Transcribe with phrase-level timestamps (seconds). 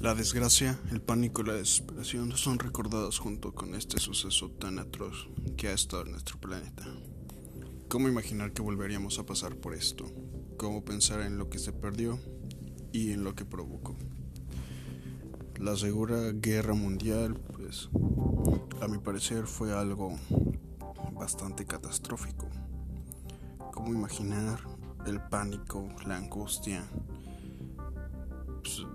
[0.00, 5.26] La desgracia, el pánico y la desesperación son recordados junto con este suceso tan atroz
[5.56, 6.86] que ha estado en nuestro planeta.
[7.88, 10.04] ¿Cómo imaginar que volveríamos a pasar por esto?
[10.56, 12.20] ¿Cómo pensar en lo que se perdió
[12.92, 13.96] y en lo que provocó?
[15.58, 17.90] La Segunda Guerra Mundial, pues,
[18.80, 20.16] a mi parecer fue algo
[21.12, 22.48] bastante catastrófico.
[23.72, 24.60] ¿Cómo imaginar
[25.06, 26.88] el pánico, la angustia?
[28.62, 28.86] Pues,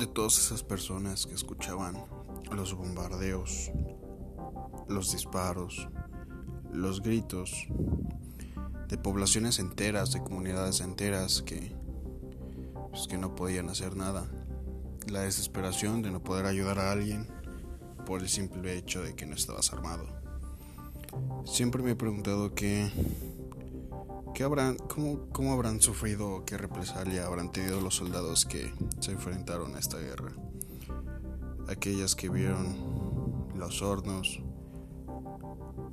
[0.00, 2.02] de todas esas personas que escuchaban
[2.50, 3.70] los bombardeos,
[4.88, 5.86] los disparos,
[6.72, 7.66] los gritos
[8.88, 11.76] de poblaciones enteras, de comunidades enteras que,
[12.90, 14.26] pues, que no podían hacer nada.
[15.06, 17.28] La desesperación de no poder ayudar a alguien
[18.06, 20.06] por el simple hecho de que no estabas armado.
[21.44, 22.90] Siempre me he preguntado que
[24.34, 29.74] ¿Qué habrán, cómo, ¿Cómo habrán sufrido, qué represalia habrán tenido los soldados que se enfrentaron
[29.74, 30.32] a esta guerra?
[31.68, 34.40] Aquellas que vieron los hornos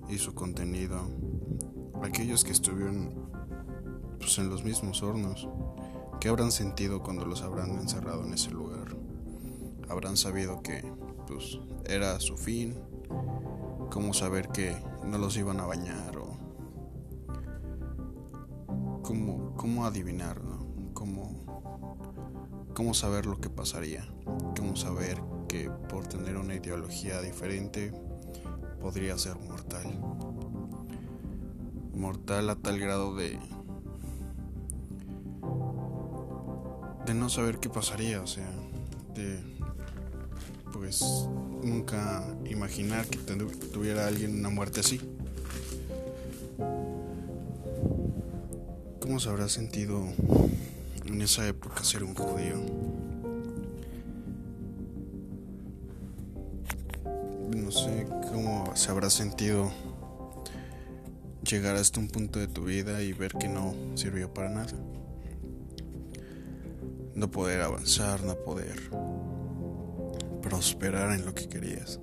[0.08, 1.10] y su contenido,
[2.04, 3.30] aquellos que estuvieron
[4.20, 5.50] pues, en los mismos hornos,
[6.22, 8.96] ¿qué habrán sentido cuando los habrán encerrado en ese lugar?
[9.90, 10.84] ¿Habrán sabido que
[11.28, 12.76] pues, era su fin?
[13.92, 16.18] ¿Cómo saber que no los iban a bañar
[19.08, 20.42] cómo, cómo adivinar,
[20.94, 21.46] Cómo,
[22.74, 24.06] cómo saber lo que pasaría,
[24.58, 27.94] cómo saber que por tener una ideología diferente
[28.82, 29.86] podría ser mortal.
[31.94, 33.40] Mortal a tal grado de
[37.06, 38.50] de no saber qué pasaría, o sea,
[39.14, 39.40] de
[40.74, 41.30] pues
[41.64, 45.00] nunca imaginar que tuviera alguien una muerte así.
[49.08, 50.06] ¿Cómo se habrá sentido
[51.06, 52.58] en esa época ser un judío?
[57.56, 59.72] No sé cómo se habrá sentido
[61.50, 64.74] llegar hasta un punto de tu vida y ver que no sirvió para nada.
[67.16, 68.90] No poder avanzar, no poder
[70.42, 72.02] prosperar en lo que querías.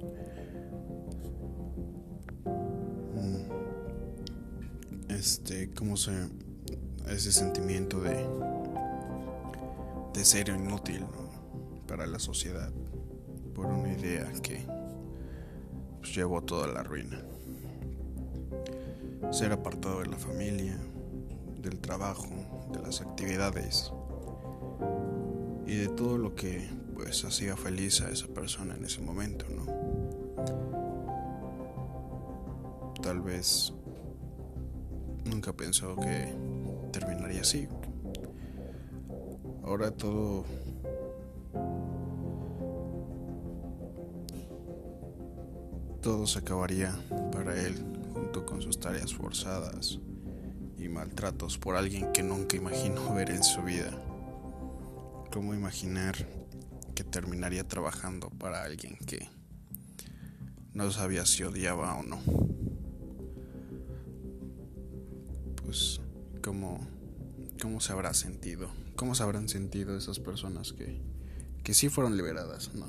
[3.14, 3.44] Mm.
[5.10, 6.43] Este, ¿cómo se
[7.08, 8.26] ese sentimiento de,
[10.12, 11.04] de ser inútil
[11.86, 12.72] para la sociedad
[13.54, 14.64] por una idea que
[16.00, 17.22] pues, llevó toda la ruina.
[19.30, 20.78] Ser apartado de la familia,
[21.60, 22.28] del trabajo,
[22.72, 23.92] de las actividades
[25.66, 29.64] y de todo lo que pues hacía feliz a esa persona en ese momento, ¿no?
[33.02, 33.72] Tal vez
[35.24, 36.34] nunca pensó que
[37.34, 37.68] terminaría así.
[39.62, 40.44] Ahora todo
[46.02, 46.94] todo se acabaría
[47.32, 47.74] para él
[48.12, 49.98] junto con sus tareas forzadas
[50.76, 53.90] y maltratos por alguien que nunca imaginó ver en su vida.
[55.32, 56.14] ¿Cómo imaginar
[56.94, 59.28] que terminaría trabajando para alguien que
[60.74, 62.20] no sabía si odiaba o no?
[65.56, 66.02] Pues
[66.42, 66.86] cómo,
[67.64, 71.00] cómo se habrá sentido, cómo se habrán sentido esas personas que,
[71.62, 72.84] que sí fueron liberadas, ¿no?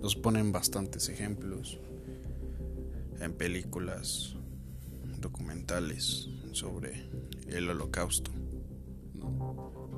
[0.00, 1.78] Nos ponen bastantes ejemplos
[3.20, 4.34] en películas,
[5.18, 7.06] documentales sobre
[7.46, 8.30] el holocausto.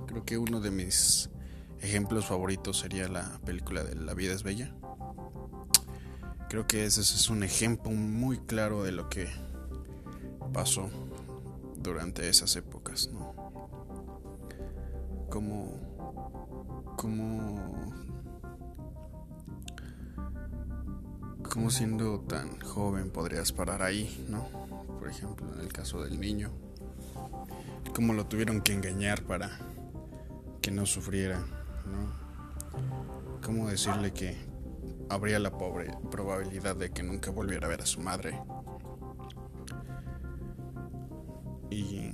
[0.09, 1.31] Creo que uno de mis
[1.81, 4.75] ejemplos favoritos sería la película de La vida es bella.
[6.49, 9.29] Creo que ese es un ejemplo muy claro de lo que
[10.53, 10.91] pasó
[11.87, 13.35] durante esas épocas, ¿no?
[15.31, 17.93] Como, como,
[21.49, 24.47] como siendo tan joven podrías parar ahí, ¿no?
[24.99, 26.51] Por ejemplo, en el caso del niño,
[27.95, 29.59] cómo lo tuvieron que engañar para
[30.61, 32.27] que no sufriera, ¿no?
[33.43, 34.37] Cómo decirle que
[35.09, 38.37] habría la pobre probabilidad de que nunca volviera a ver a su madre
[41.71, 42.11] y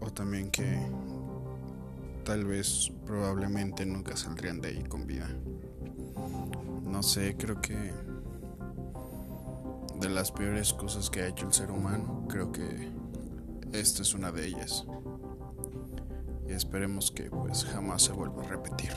[0.00, 0.78] o también que
[2.24, 5.28] tal vez probablemente nunca saldrían de ahí con vida.
[6.84, 7.92] No sé, creo que
[10.00, 12.90] de las peores cosas que ha hecho el ser humano, creo que
[13.72, 14.86] esta es una de ellas.
[16.48, 18.92] Y esperemos que pues jamás se vuelva a repetir.